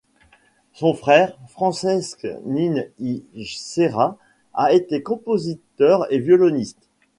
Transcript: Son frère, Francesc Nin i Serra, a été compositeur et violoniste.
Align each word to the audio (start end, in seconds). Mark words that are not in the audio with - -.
Son 0.73 0.95
frère, 0.95 1.37
Francesc 1.47 2.25
Nin 2.47 2.85
i 2.99 3.23
Serra, 3.55 4.17
a 4.55 4.73
été 4.73 5.03
compositeur 5.03 6.11
et 6.11 6.17
violoniste. 6.17 6.87